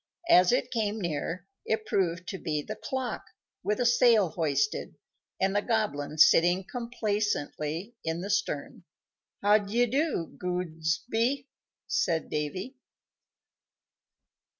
[0.29, 3.23] As it came near, it proved to be the clock,
[3.61, 4.95] with a sail hoisted,
[5.39, 8.83] and the Goblin sitting complacently in the stern.
[9.43, 11.45] "How d'ye do, Gobsy?"
[11.85, 12.77] said Davy.